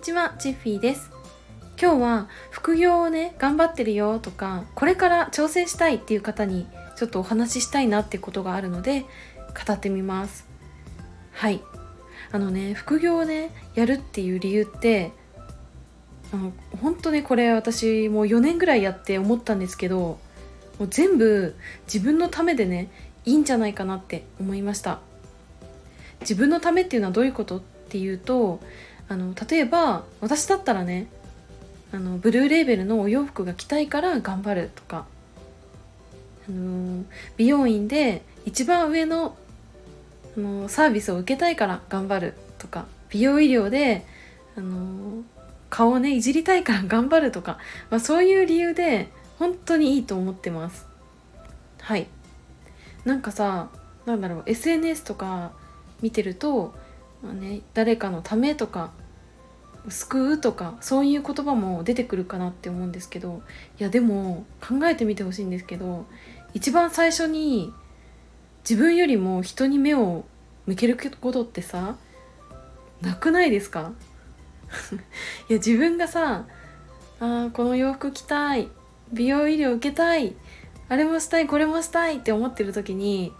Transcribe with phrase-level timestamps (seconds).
[0.00, 1.10] ちは、チッフィーです。
[1.78, 9.04] 今日は副業をね、頑張ってるよとか、これから挑戦したいっていう方にちょっとお話ししたいなってことがあるので、
[9.66, 10.46] 語ってみます。
[11.32, 11.60] はい。
[12.32, 15.12] あのね、副業をね、やるっていう理由って、
[16.32, 20.18] あの、本当ね、これ私もう4年ぐらいやって思ったんですけど、
[20.78, 21.54] もう全部
[21.92, 22.90] 自分のためでね、
[23.26, 25.00] いいんじゃないかなって思いました。
[26.20, 28.60] 自分のためっていうのはどういうことっていうと
[29.10, 31.08] あの例えば私だったらね
[31.92, 35.06] あのブルーレーベルのお洋服が着たいから頑張るとか、
[36.48, 37.04] あの
[37.36, 39.36] 美容院で一番上の
[40.36, 44.06] あのサービスを受けたいから頑張るとか美容医療で
[44.56, 45.24] あの
[45.70, 47.58] 顔をねいじりたいから頑張るとか、
[47.90, 49.08] まあ、そういう理由で
[49.40, 50.86] 本当にいいと思ってます。
[51.80, 52.06] はい。
[53.04, 53.70] なんかさ
[54.06, 55.50] なんだろう SNS とか
[56.00, 56.74] 見てると、
[57.24, 58.92] まあね、誰かのためとか
[59.88, 63.42] 救うとかそういう言葉も出てくるかなって思うんですけど
[63.78, 66.04] いやでも考えてみてほしいんですけど
[66.52, 67.72] 一番最初に
[68.68, 70.24] 自分よりも人に目を
[70.66, 71.96] 向けることってさ
[73.00, 73.92] なくないですか？
[75.48, 76.44] いや自分がさ
[77.18, 78.68] あこの洋服着たい
[79.12, 80.34] 美容医療受けたい
[80.88, 83.32] あれもしたいこれもしたいって思ってる時に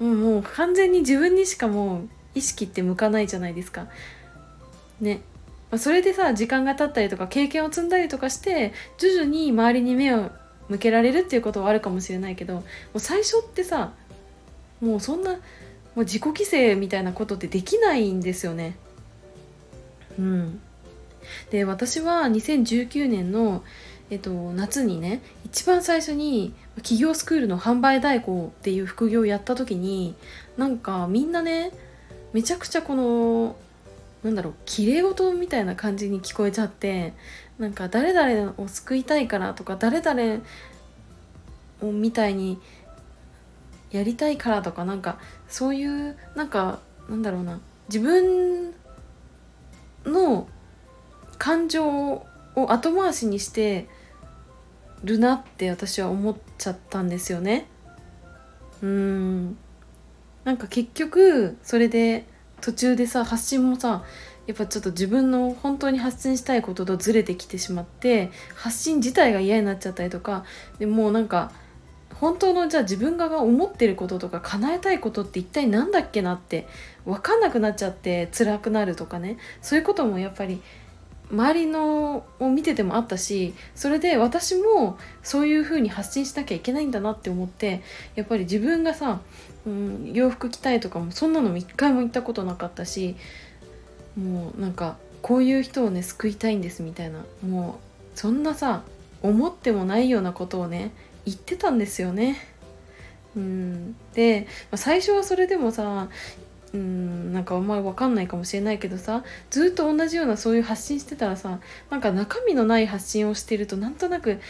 [0.00, 3.86] もうもう完全に自分にしかもう意識って向かないじゃないですか。
[5.00, 5.20] ね。
[5.72, 10.30] まあそれでさ時間が経ったりとか経験を積んだりとかして徐々に周りに目を
[10.68, 12.62] 向けられるっていうことはあるかもしれないけども
[12.94, 13.92] う最初ってさ
[14.80, 15.38] もうそんなも
[15.96, 18.76] う自己規制みたいなことってできないんですよね。
[20.18, 20.60] うん。
[21.50, 23.64] で私は2019年の
[24.10, 30.14] えっと、夏にね一番最初に企業スクールの販売代行っていう副業をやった時に
[30.58, 31.70] なんかみんなね
[32.34, 33.56] めちゃくちゃこの
[34.22, 37.12] なんだろう綺麗事みたいな感じに聞こえちゃって
[37.58, 40.42] なんか誰々を救いたいからとか誰々
[41.82, 42.60] をみたいに
[43.90, 45.18] やりたいからとかなんか
[45.48, 48.72] そういうなんかなんだろうな自分
[50.04, 50.48] の
[51.38, 53.88] 感情を後回しにして
[55.04, 57.66] るなって私は思っちゃったんですよね。
[58.82, 59.56] うん
[60.44, 62.26] なんか結局それで
[62.62, 64.04] 途中でさ発信もさ
[64.46, 70.44] やっぱちょっと自分の本当に発信したいこととずれてきてしまって発信自体が嫌になっちゃったりとか
[70.78, 71.52] でもうなんか
[72.14, 76.68] 本当のじゃあ自分が思ってることとか叶えたいことって一体何だっけなって
[77.04, 79.38] 分かんなくなっちゃって辛くなるとかね。
[79.60, 80.62] そういうこともやっぱり
[81.32, 87.82] 周りのを見ててもあったしそれで私もそういう風に発信しなきゃいけないんだなって思って
[88.14, 89.20] やっぱり自分がさ、
[89.66, 93.16] うん、洋服着たいとかもそんなの一回も言ったことなかったし
[94.18, 97.78] もうなんかこういう人をね救いたいんですみたいなも
[98.14, 98.82] うそんなさ
[99.22, 100.90] 思ってもないようなことをね
[101.24, 102.36] 言ってたんですよね。
[103.36, 106.08] うん、で最初はそれでもさ
[106.74, 114.40] うんなんかあんまり分かんないかもしれないけどさずっと同じようなそういう発信してたらさなんか中身のない発信をしてるとなんとなく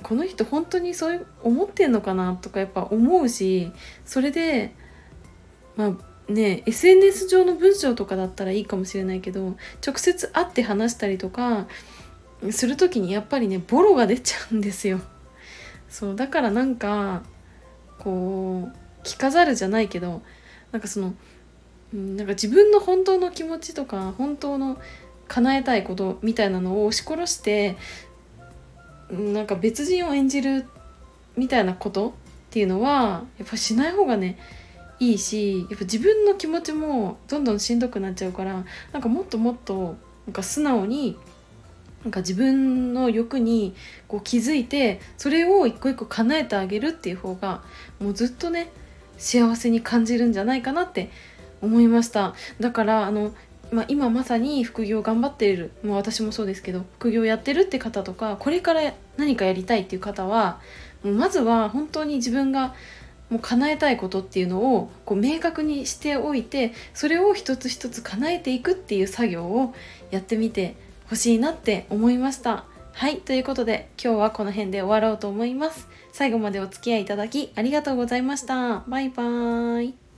[0.00, 3.72] この人本当にそう思ってんのかなとかやっぱ思うし
[4.06, 4.74] それで
[5.76, 5.96] ま
[6.28, 11.66] あね SNS 上の文章とかだったらいいかもしれないけど直接会って話したりとか
[12.50, 15.00] する時にやっぱりねボロが出ちゃうんですよ。
[15.88, 17.22] そうだからなんか
[17.98, 20.22] こう着飾るじゃないけど
[20.72, 21.14] なんかその
[21.92, 24.80] なんか自分の本当の気持ちとか本当の
[25.28, 27.76] 叶えたいことみたいなのを押し殺して
[29.12, 30.66] なんか別人を演じる
[31.36, 32.12] みたいなことっ
[32.50, 34.38] ていうのはやっぱしない方がね
[34.98, 39.96] いいしやっぱ自分の気持ちもどんどんしんどくなっちゃうからなんかもっともっと
[40.26, 41.16] なんか素直に
[42.02, 43.74] なんか自分の欲に
[44.08, 47.62] こう気づいてそれを一個一個叶えてあげるっていう方が
[48.00, 48.72] もうずっとね
[49.18, 51.10] 幸せに感じるんじゃないかなって
[51.62, 52.34] 思いました。
[52.60, 53.32] だからあの、
[53.72, 60.60] まあ、今まさに副業頑張っている、まあ、私もそうですけど副業やってるって方とかこれから何かやりたいっていう方は
[61.02, 62.74] もうまずは本当に自分が
[63.30, 69.74] もう叶えたいことっていうのをこう明確にしておいてそれを一つ一つ叶えていくっていう作業を
[70.10, 70.76] やってみて
[71.08, 72.64] ほしいなって思いました。
[72.92, 75.88] はい、ということで今日はこの辺で終わろうと思います。
[76.12, 78.80] 最後までお付き合いいただきありがとうございました。
[78.86, 80.11] バイバーイ。